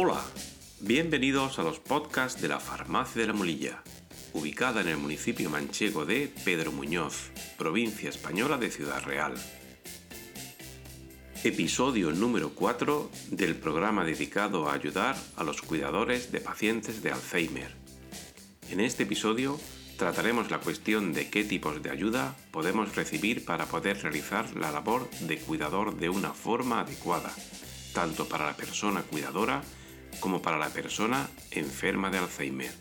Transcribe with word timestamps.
Hola, 0.00 0.22
bienvenidos 0.78 1.58
a 1.58 1.64
los 1.64 1.80
podcasts 1.80 2.40
de 2.40 2.46
la 2.46 2.60
Farmacia 2.60 3.20
de 3.20 3.26
la 3.26 3.32
Molilla, 3.32 3.82
ubicada 4.32 4.80
en 4.80 4.86
el 4.86 4.96
municipio 4.96 5.50
manchego 5.50 6.06
de 6.06 6.32
Pedro 6.44 6.70
Muñoz, 6.70 7.32
provincia 7.58 8.08
española 8.08 8.58
de 8.58 8.70
Ciudad 8.70 9.02
Real. 9.02 9.34
Episodio 11.42 12.12
número 12.12 12.50
4 12.50 13.10
del 13.32 13.56
programa 13.56 14.04
dedicado 14.04 14.68
a 14.68 14.74
ayudar 14.74 15.16
a 15.34 15.42
los 15.42 15.62
cuidadores 15.62 16.30
de 16.30 16.42
pacientes 16.42 17.02
de 17.02 17.10
Alzheimer. 17.10 17.74
En 18.70 18.78
este 18.78 19.02
episodio 19.02 19.58
trataremos 19.96 20.48
la 20.52 20.60
cuestión 20.60 21.12
de 21.12 21.28
qué 21.28 21.42
tipos 21.42 21.82
de 21.82 21.90
ayuda 21.90 22.36
podemos 22.52 22.94
recibir 22.94 23.44
para 23.44 23.66
poder 23.66 24.00
realizar 24.00 24.54
la 24.54 24.70
labor 24.70 25.10
de 25.22 25.38
cuidador 25.38 25.96
de 25.96 26.08
una 26.08 26.34
forma 26.34 26.82
adecuada, 26.82 27.34
tanto 27.92 28.28
para 28.28 28.46
la 28.46 28.56
persona 28.56 29.02
cuidadora 29.02 29.64
como 30.20 30.42
para 30.42 30.58
la 30.58 30.68
persona 30.68 31.28
enferma 31.50 32.10
de 32.10 32.18
Alzheimer. 32.18 32.72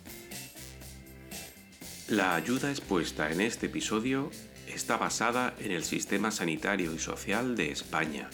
La 2.08 2.35
ayuda 2.35 2.70
expuesta 2.70 3.31
en 3.31 3.41
este 3.41 3.66
episodio 3.66 4.31
está 4.68 4.98
basada 4.98 5.54
en 5.59 5.71
el 5.71 5.84
sistema 5.84 6.32
sanitario 6.32 6.94
y 6.94 6.99
social 6.99 7.55
de 7.55 7.71
España. 7.71 8.30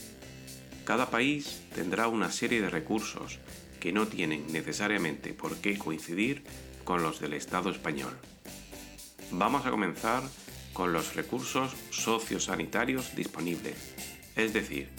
Cada 0.86 1.10
país 1.10 1.62
tendrá 1.74 2.08
una 2.08 2.32
serie 2.32 2.62
de 2.62 2.70
recursos 2.70 3.40
que 3.80 3.92
no 3.92 4.08
tienen 4.08 4.46
necesariamente 4.52 5.34
por 5.34 5.58
qué 5.58 5.78
coincidir 5.78 6.44
con 6.84 7.02
los 7.02 7.20
del 7.20 7.34
Estado 7.34 7.70
español. 7.70 8.18
Vamos 9.32 9.66
a 9.66 9.72
comenzar 9.72 10.24
con 10.74 10.94
los 10.94 11.16
recursos 11.16 11.74
sociosanitarios 11.92 13.16
disponibles, 13.16 13.76
es 14.36 14.54
decir, 14.54 14.90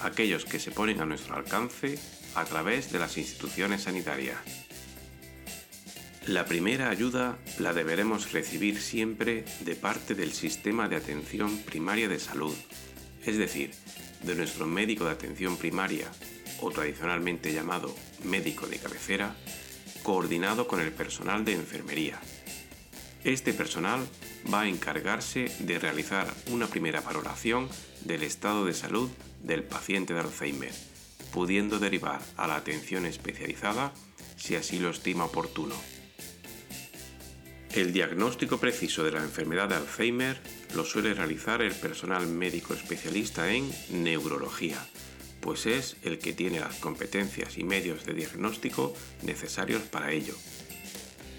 aquellos 0.00 0.44
que 0.44 0.58
se 0.58 0.70
ponen 0.70 1.00
a 1.00 1.06
nuestro 1.06 1.36
alcance 1.36 1.98
a 2.34 2.44
través 2.44 2.92
de 2.92 2.98
las 2.98 3.18
instituciones 3.18 3.82
sanitarias. 3.82 4.38
La 6.26 6.44
primera 6.44 6.88
ayuda 6.88 7.36
la 7.58 7.72
deberemos 7.72 8.30
recibir 8.32 8.80
siempre 8.80 9.44
de 9.60 9.74
parte 9.74 10.14
del 10.14 10.32
sistema 10.32 10.88
de 10.88 10.96
atención 10.96 11.58
primaria 11.58 12.08
de 12.08 12.20
salud, 12.20 12.54
es 13.24 13.36
decir, 13.38 13.72
de 14.22 14.36
nuestro 14.36 14.66
médico 14.66 15.04
de 15.04 15.10
atención 15.10 15.56
primaria, 15.56 16.08
o 16.60 16.70
tradicionalmente 16.70 17.52
llamado 17.52 17.92
médico 18.22 18.68
de 18.68 18.78
cabecera, 18.78 19.34
coordinado 20.04 20.68
con 20.68 20.80
el 20.80 20.92
personal 20.92 21.44
de 21.44 21.54
enfermería. 21.54 22.20
Este 23.24 23.52
personal 23.52 24.06
va 24.52 24.62
a 24.62 24.68
encargarse 24.68 25.52
de 25.58 25.80
realizar 25.80 26.32
una 26.52 26.68
primera 26.68 27.00
valoración 27.00 27.68
del 28.04 28.22
estado 28.22 28.64
de 28.64 28.74
salud 28.74 29.10
del 29.42 29.64
paciente 29.64 30.14
de 30.14 30.20
Alzheimer 30.20 30.91
pudiendo 31.32 31.78
derivar 31.78 32.20
a 32.36 32.46
la 32.46 32.56
atención 32.56 33.06
especializada 33.06 33.92
si 34.36 34.54
así 34.54 34.78
lo 34.78 34.90
estima 34.90 35.24
oportuno. 35.24 35.74
El 37.74 37.92
diagnóstico 37.94 38.58
preciso 38.58 39.02
de 39.02 39.12
la 39.12 39.22
enfermedad 39.22 39.70
de 39.70 39.76
Alzheimer 39.76 40.38
lo 40.74 40.84
suele 40.84 41.14
realizar 41.14 41.62
el 41.62 41.72
personal 41.72 42.26
médico 42.26 42.74
especialista 42.74 43.50
en 43.50 43.70
neurología, 43.90 44.76
pues 45.40 45.64
es 45.64 45.96
el 46.02 46.18
que 46.18 46.34
tiene 46.34 46.60
las 46.60 46.76
competencias 46.76 47.56
y 47.56 47.64
medios 47.64 48.04
de 48.04 48.12
diagnóstico 48.12 48.94
necesarios 49.22 49.82
para 49.82 50.12
ello. 50.12 50.34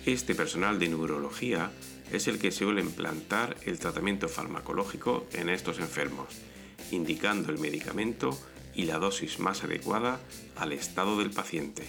Este 0.08 0.34
personal 0.34 0.80
de 0.80 0.90
neurología 0.90 1.72
es 2.12 2.28
el 2.28 2.40
que 2.40 2.52
suele 2.52 2.82
implantar 2.82 3.56
el 3.66 3.78
tratamiento 3.78 4.28
farmacológico 4.28 5.28
en 5.34 5.50
estos 5.50 5.78
enfermos, 5.80 6.30
indicando 6.92 7.52
el 7.52 7.60
medicamento 7.60 8.38
y 8.76 8.86
la 8.86 9.00
dosis 9.00 9.40
más 9.40 9.64
adecuada 9.64 10.20
al 10.56 10.72
estado 10.72 11.18
del 11.18 11.32
paciente. 11.32 11.84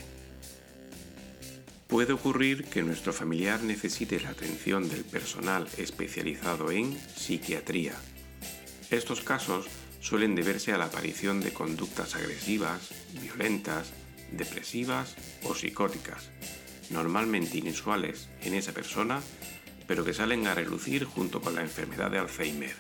Puede 1.87 2.13
ocurrir 2.13 2.65
que 2.65 2.83
nuestro 2.83 3.13
familiar 3.13 3.63
necesite 3.63 4.19
la 4.21 4.31
atención 4.31 4.89
del 4.89 5.05
personal 5.05 5.69
especializado 5.77 6.71
en 6.71 6.99
psiquiatría. 7.15 7.95
Estos 8.91 9.21
casos 9.21 9.67
suelen 10.01 10.35
deberse 10.35 10.73
a 10.73 10.79
la 10.79 10.87
aparición 10.87 11.41
de 11.41 11.53
conductas 11.53 12.15
agresivas, 12.15 12.91
violentas, 13.21 13.93
depresivas 14.33 15.15
o 15.45 15.55
psicóticas, 15.55 16.31
normalmente 16.91 17.59
inusuales 17.59 18.29
en 18.43 18.55
esa 18.55 18.73
persona, 18.73 19.21
pero 19.87 20.05
que 20.05 20.15
salen 20.15 20.47
a 20.47 20.55
relucir 20.55 21.05
junto 21.05 21.41
con 21.41 21.55
la 21.55 21.63
enfermedad 21.63 22.11
de 22.11 22.19
Alzheimer. 22.19 22.75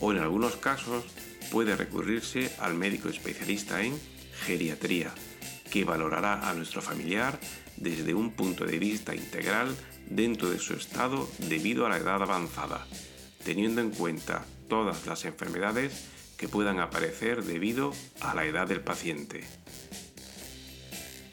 O 0.00 0.12
en 0.12 0.18
algunos 0.18 0.56
casos 0.56 1.04
puede 1.50 1.76
recurrirse 1.76 2.50
al 2.58 2.74
médico 2.74 3.08
especialista 3.08 3.82
en 3.82 3.98
geriatría, 4.44 5.12
que 5.70 5.84
valorará 5.84 6.48
a 6.48 6.54
nuestro 6.54 6.82
familiar 6.82 7.38
desde 7.76 8.14
un 8.14 8.32
punto 8.32 8.64
de 8.64 8.78
vista 8.78 9.14
integral 9.14 9.74
dentro 10.08 10.50
de 10.50 10.58
su 10.58 10.74
estado 10.74 11.28
debido 11.38 11.86
a 11.86 11.88
la 11.88 11.98
edad 11.98 12.22
avanzada, 12.22 12.86
teniendo 13.44 13.80
en 13.80 13.90
cuenta 13.90 14.44
todas 14.68 15.06
las 15.06 15.24
enfermedades 15.24 16.04
que 16.36 16.48
puedan 16.48 16.80
aparecer 16.80 17.44
debido 17.44 17.92
a 18.20 18.34
la 18.34 18.44
edad 18.44 18.66
del 18.66 18.80
paciente. 18.80 19.44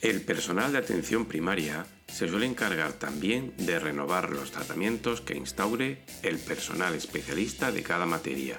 El 0.02 0.22
personal 0.22 0.72
de 0.72 0.80
atención 0.80 1.26
primaria 1.26 1.86
se 2.08 2.28
suele 2.28 2.46
encargar 2.46 2.94
también 2.94 3.54
de 3.58 3.80
renovar 3.80 4.32
los 4.32 4.52
tratamientos 4.52 5.22
que 5.22 5.38
instaure 5.38 6.04
el 6.24 6.40
personal 6.40 6.96
especialista 6.96 7.72
de 7.72 7.84
cada 7.84 8.06
materia, 8.06 8.58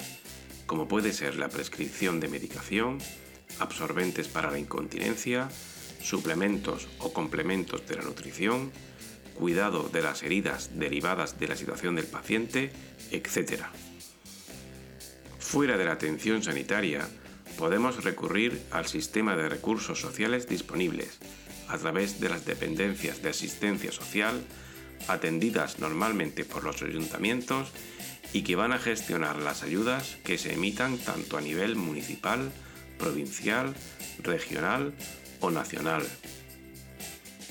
como 0.72 0.88
puede 0.88 1.12
ser 1.12 1.36
la 1.36 1.50
prescripción 1.50 2.18
de 2.18 2.28
medicación, 2.28 2.96
absorbentes 3.58 4.28
para 4.28 4.50
la 4.50 4.58
incontinencia, 4.58 5.50
suplementos 6.00 6.88
o 6.98 7.12
complementos 7.12 7.86
de 7.86 7.96
la 7.96 8.02
nutrición, 8.04 8.72
cuidado 9.34 9.90
de 9.92 10.00
las 10.00 10.22
heridas 10.22 10.70
derivadas 10.78 11.38
de 11.38 11.48
la 11.48 11.56
situación 11.56 11.94
del 11.94 12.06
paciente, 12.06 12.72
etc. 13.10 13.64
Fuera 15.38 15.76
de 15.76 15.84
la 15.84 15.92
atención 15.92 16.42
sanitaria, 16.42 17.06
podemos 17.58 18.02
recurrir 18.02 18.58
al 18.70 18.86
sistema 18.86 19.36
de 19.36 19.50
recursos 19.50 20.00
sociales 20.00 20.48
disponibles 20.48 21.18
a 21.68 21.76
través 21.76 22.18
de 22.18 22.30
las 22.30 22.46
dependencias 22.46 23.20
de 23.20 23.28
asistencia 23.28 23.92
social 23.92 24.42
atendidas 25.06 25.80
normalmente 25.80 26.46
por 26.46 26.64
los 26.64 26.80
ayuntamientos 26.80 27.72
y 28.32 28.42
que 28.42 28.56
van 28.56 28.72
a 28.72 28.78
gestionar 28.78 29.36
las 29.36 29.62
ayudas 29.62 30.16
que 30.24 30.38
se 30.38 30.54
emitan 30.54 30.98
tanto 30.98 31.36
a 31.36 31.40
nivel 31.40 31.76
municipal, 31.76 32.50
provincial, 32.98 33.74
regional 34.22 34.94
o 35.40 35.50
nacional. 35.50 36.06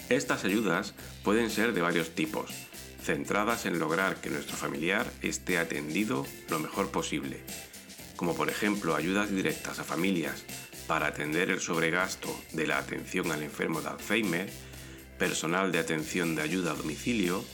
Estas 0.10 0.44
ayudas 0.44 0.94
pueden 1.24 1.50
ser 1.50 1.74
de 1.74 1.82
varios 1.82 2.16
tipos, 2.16 2.52
centradas 3.04 3.66
en 3.66 3.80
lograr 3.80 4.22
que 4.22 4.30
nuestro 4.30 4.58
familiar 4.58 5.12
esté 5.22 5.58
atendido 5.58 6.26
lo 6.50 6.60
mejor 6.60 6.92
posible, 6.92 7.42
como 8.16 8.36
por 8.36 8.50
ejemplo 8.50 8.96
ayudas 8.96 9.32
directas 9.32 9.80
a 9.80 9.84
familias 9.84 10.44
para 10.88 11.08
atender 11.08 11.50
el 11.50 11.62
sobregasto 11.62 12.38
de 12.54 12.68
la 12.68 12.78
atención 12.78 13.32
al 13.32 13.44
enfermo 13.44 13.82
de 13.82 13.90
Alzheimer, 13.90 14.50
personal 15.18 15.72
de 15.72 15.80
atención 15.80 16.36
de 16.36 16.42
ayuda 16.42 16.72
a 16.72 16.76
domicilio, 16.76 17.46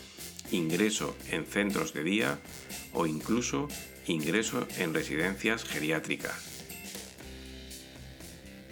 ingreso 0.51 1.15
en 1.29 1.45
centros 1.45 1.93
de 1.93 2.03
día 2.03 2.39
o 2.93 3.05
incluso 3.05 3.67
ingreso 4.07 4.67
en 4.77 4.93
residencias 4.93 5.63
geriátricas. 5.63 6.57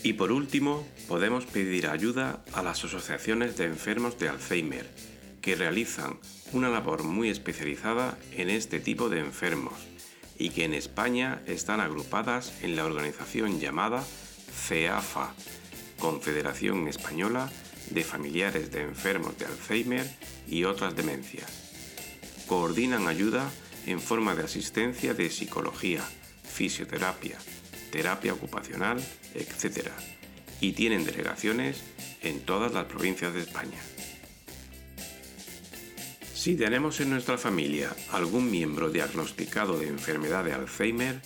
Y 0.03 0.13
por 0.13 0.31
último, 0.31 0.87
podemos 1.07 1.45
pedir 1.45 1.87
ayuda 1.87 2.43
a 2.53 2.61
las 2.61 2.83
asociaciones 2.83 3.57
de 3.57 3.65
enfermos 3.65 4.19
de 4.19 4.29
Alzheimer, 4.29 4.87
que 5.41 5.55
realizan 5.55 6.19
una 6.53 6.69
labor 6.69 7.03
muy 7.03 7.29
especializada 7.29 8.17
en 8.31 8.49
este 8.49 8.79
tipo 8.79 9.09
de 9.09 9.19
enfermos 9.19 9.73
y 10.37 10.49
que 10.49 10.65
en 10.65 10.73
España 10.73 11.41
están 11.47 11.79
agrupadas 11.79 12.53
en 12.61 12.75
la 12.75 12.85
organización 12.85 13.59
llamada 13.59 14.03
CEAFA, 14.67 15.33
Confederación 15.99 16.87
Española 16.87 17.49
de 17.89 18.03
Familiares 18.03 18.71
de 18.71 18.81
Enfermos 18.81 19.37
de 19.37 19.45
Alzheimer 19.45 20.09
y 20.47 20.63
otras 20.63 20.95
demencias 20.95 21.65
coordinan 22.47 23.07
ayuda 23.07 23.51
en 23.85 23.99
forma 23.99 24.35
de 24.35 24.43
asistencia 24.43 25.13
de 25.13 25.29
psicología, 25.29 26.03
fisioterapia, 26.43 27.37
terapia 27.91 28.33
ocupacional, 28.33 29.03
etc. 29.33 29.89
Y 30.61 30.73
tienen 30.73 31.05
delegaciones 31.05 31.81
en 32.21 32.39
todas 32.41 32.73
las 32.73 32.85
provincias 32.85 33.33
de 33.33 33.41
España. 33.41 33.79
Si 36.33 36.55
tenemos 36.55 36.99
en 36.99 37.09
nuestra 37.09 37.37
familia 37.37 37.95
algún 38.11 38.51
miembro 38.51 38.89
diagnosticado 38.89 39.79
de 39.79 39.87
enfermedad 39.87 40.43
de 40.43 40.53
Alzheimer, 40.53 41.21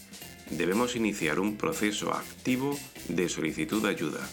debemos 0.49 0.95
iniciar 0.95 1.39
un 1.39 1.57
proceso 1.57 2.13
activo 2.13 2.79
de 3.07 3.27
solicitud 3.27 3.83
de 3.83 3.89
ayuda. 3.89 4.29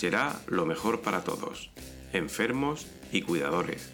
Será 0.00 0.40
lo 0.46 0.64
mejor 0.64 1.02
para 1.02 1.24
todos, 1.24 1.68
enfermos 2.14 2.86
y 3.12 3.20
cuidadores, 3.20 3.90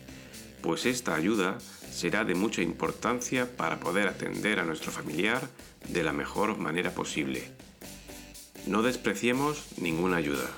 pues 0.63 0.87
esta 0.87 1.17
ayuda 1.17 1.59
será 1.91 2.23
de 2.23 2.37
mucha 2.37 2.63
importancia 2.63 3.57
para 3.57 3.81
poder 3.81 4.07
atender 4.07 4.61
a 4.61 4.65
nuestro 4.65 4.93
familiar 4.93 5.51
de 5.89 6.05
la 6.05 6.13
mejor 6.13 6.59
manera 6.59 6.95
posible. 6.95 7.51
No 8.69 8.83
despreciemos 8.83 9.65
ninguna 9.79 10.19
ayuda. 10.19 10.49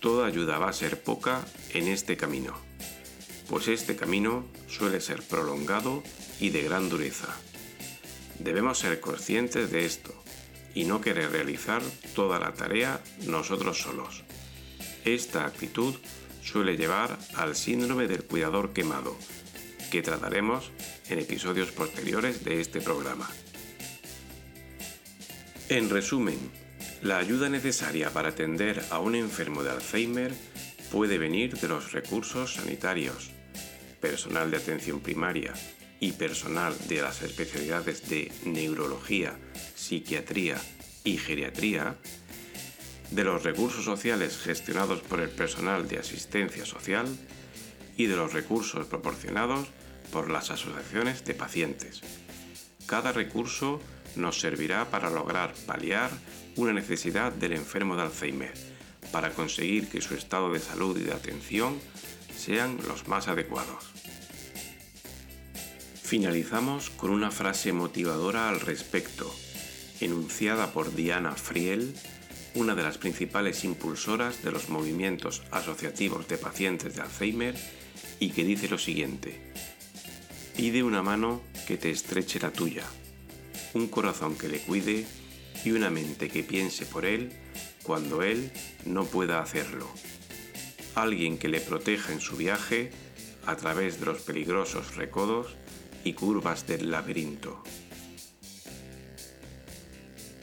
toda 0.00 0.26
ayuda 0.26 0.58
va 0.58 0.68
a 0.68 0.74
ser 0.74 1.02
poca 1.02 1.46
en 1.72 1.88
este 1.88 2.18
camino, 2.18 2.52
pues 3.48 3.68
este 3.68 3.96
camino 3.96 4.44
suele 4.68 5.00
ser 5.00 5.22
prolongado 5.22 6.02
y 6.40 6.50
de 6.50 6.62
gran 6.62 6.90
dureza. 6.90 7.28
Debemos 8.38 8.80
ser 8.80 9.00
conscientes 9.00 9.70
de 9.70 9.86
esto 9.86 10.12
y 10.74 10.84
no 10.84 11.00
querer 11.00 11.30
realizar 11.30 11.80
toda 12.14 12.38
la 12.38 12.52
tarea 12.52 13.00
nosotros 13.24 13.80
solos. 13.80 14.24
Esta 15.04 15.46
actitud 15.46 15.94
suele 16.42 16.76
llevar 16.76 17.18
al 17.34 17.56
síndrome 17.56 18.06
del 18.06 18.24
cuidador 18.24 18.72
quemado, 18.72 19.16
que 19.90 20.02
trataremos 20.02 20.70
en 21.08 21.18
episodios 21.18 21.72
posteriores 21.72 22.44
de 22.44 22.60
este 22.60 22.80
programa. 22.80 23.28
En 25.68 25.90
resumen, 25.90 26.38
la 27.02 27.18
ayuda 27.18 27.48
necesaria 27.48 28.10
para 28.10 28.28
atender 28.28 28.84
a 28.90 29.00
un 29.00 29.14
enfermo 29.14 29.62
de 29.62 29.70
Alzheimer 29.70 30.32
puede 30.90 31.18
venir 31.18 31.58
de 31.58 31.68
los 31.68 31.92
recursos 31.92 32.54
sanitarios, 32.54 33.30
personal 34.00 34.50
de 34.50 34.58
atención 34.58 35.00
primaria 35.00 35.52
y 35.98 36.12
personal 36.12 36.74
de 36.88 37.00
las 37.00 37.22
especialidades 37.22 38.08
de 38.08 38.30
neurología, 38.44 39.38
psiquiatría 39.74 40.60
y 41.04 41.16
geriatría, 41.16 41.96
de 43.14 43.24
los 43.24 43.42
recursos 43.42 43.84
sociales 43.84 44.38
gestionados 44.38 45.00
por 45.00 45.20
el 45.20 45.28
personal 45.28 45.86
de 45.86 45.98
asistencia 45.98 46.64
social 46.64 47.06
y 47.96 48.06
de 48.06 48.16
los 48.16 48.32
recursos 48.32 48.86
proporcionados 48.86 49.68
por 50.10 50.30
las 50.30 50.50
asociaciones 50.50 51.24
de 51.24 51.34
pacientes. 51.34 52.00
Cada 52.86 53.12
recurso 53.12 53.80
nos 54.16 54.40
servirá 54.40 54.90
para 54.90 55.10
lograr 55.10 55.54
paliar 55.66 56.10
una 56.56 56.72
necesidad 56.72 57.32
del 57.32 57.52
enfermo 57.52 57.96
de 57.96 58.02
Alzheimer, 58.02 58.54
para 59.10 59.30
conseguir 59.30 59.88
que 59.88 60.00
su 60.00 60.14
estado 60.14 60.52
de 60.52 60.60
salud 60.60 60.98
y 60.98 61.04
de 61.04 61.12
atención 61.12 61.78
sean 62.34 62.78
los 62.88 63.08
más 63.08 63.28
adecuados. 63.28 63.84
Finalizamos 66.02 66.90
con 66.90 67.10
una 67.10 67.30
frase 67.30 67.72
motivadora 67.72 68.48
al 68.48 68.60
respecto, 68.60 69.34
enunciada 70.00 70.72
por 70.72 70.94
Diana 70.94 71.32
Friel, 71.32 71.94
una 72.54 72.74
de 72.74 72.82
las 72.82 72.98
principales 72.98 73.64
impulsoras 73.64 74.42
de 74.42 74.52
los 74.52 74.68
movimientos 74.68 75.42
asociativos 75.50 76.28
de 76.28 76.38
pacientes 76.38 76.94
de 76.94 77.02
Alzheimer, 77.02 77.54
y 78.18 78.30
que 78.30 78.44
dice 78.44 78.68
lo 78.68 78.78
siguiente, 78.78 79.52
pide 80.56 80.82
una 80.82 81.02
mano 81.02 81.42
que 81.66 81.76
te 81.76 81.90
estreche 81.90 82.38
la 82.38 82.52
tuya 82.52 82.84
un 83.74 83.88
corazón 83.88 84.36
que 84.36 84.48
le 84.48 84.58
cuide 84.58 85.06
y 85.64 85.70
una 85.70 85.90
mente 85.90 86.28
que 86.28 86.42
piense 86.42 86.86
por 86.86 87.04
él 87.04 87.32
cuando 87.82 88.22
él 88.22 88.52
no 88.84 89.04
pueda 89.04 89.40
hacerlo. 89.40 89.88
Alguien 90.94 91.38
que 91.38 91.48
le 91.48 91.60
proteja 91.60 92.12
en 92.12 92.20
su 92.20 92.36
viaje 92.36 92.90
a 93.46 93.56
través 93.56 93.98
de 93.98 94.06
los 94.06 94.22
peligrosos 94.22 94.96
recodos 94.96 95.54
y 96.04 96.12
curvas 96.12 96.66
del 96.66 96.90
laberinto. 96.90 97.62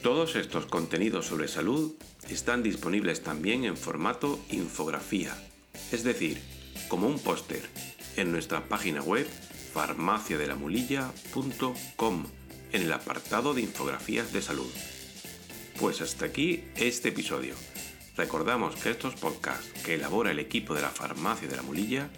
Todos 0.02 0.36
estos 0.36 0.64
contenidos 0.64 1.26
sobre 1.26 1.46
salud 1.46 1.92
están 2.30 2.62
disponibles 2.62 3.22
también 3.22 3.64
en 3.64 3.76
formato 3.76 4.40
infografía, 4.50 5.36
es 5.92 6.04
decir, 6.04 6.40
como 6.88 7.06
un 7.06 7.18
póster, 7.18 7.60
en 8.16 8.32
nuestra 8.32 8.66
página 8.66 9.02
web 9.02 9.28
farmaciadelamulilla.com 9.74 12.26
en 12.72 12.82
el 12.82 12.92
apartado 12.92 13.52
de 13.52 13.60
infografías 13.60 14.32
de 14.32 14.40
salud. 14.40 14.72
Pues 15.78 16.00
hasta 16.00 16.24
aquí 16.24 16.64
este 16.76 17.10
episodio. 17.10 17.54
Recordamos 18.16 18.76
que 18.76 18.88
estos 18.90 19.16
podcasts 19.16 19.68
que 19.84 19.96
elabora 19.96 20.30
el 20.30 20.38
equipo 20.38 20.74
de 20.74 20.80
la 20.80 20.88
Farmacia 20.88 21.46
de 21.46 21.56
la 21.56 21.62
Mulilla 21.62 22.08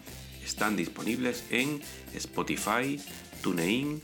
están 0.45 0.77
disponibles 0.77 1.43
en 1.51 1.83
Spotify, 2.15 3.01
TuneIn, 3.43 4.01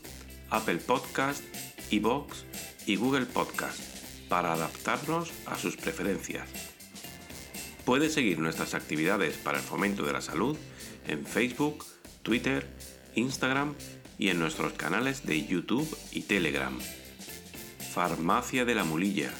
Apple 0.49 0.79
Podcast, 0.79 1.41
iBox 1.91 2.43
y 2.89 2.95
Google 2.95 3.27
Podcast 3.27 3.79
para 4.29 4.53
adaptarnos 4.53 5.31
a 5.45 5.59
sus 5.59 5.77
preferencias. 5.77 6.49
Puedes 7.85 8.15
seguir 8.15 8.39
nuestras 8.39 8.73
actividades 8.73 9.37
para 9.37 9.59
el 9.59 9.63
fomento 9.63 10.03
de 10.07 10.13
la 10.13 10.21
salud 10.21 10.57
en 11.07 11.23
Facebook, 11.23 11.85
Twitter, 12.23 12.67
Instagram 13.13 13.75
y 14.17 14.29
en 14.29 14.39
nuestros 14.39 14.73
canales 14.73 15.23
de 15.23 15.45
YouTube 15.45 15.87
y 16.11 16.21
Telegram. 16.21 16.75
Farmacia 17.93 18.65
de 18.65 18.73
la 18.73 18.83
Mulilla, 18.83 19.31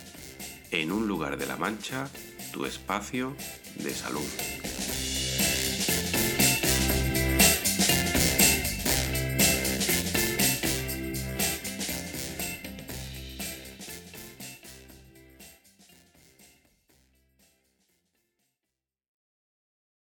en 0.69 0.91
un 0.91 1.07
lugar 1.07 1.37
de 1.37 1.47
la 1.47 1.57
Mancha, 1.57 2.07
tu 2.53 2.65
espacio 2.65 3.35
de 3.77 3.95
salud. 3.95 4.69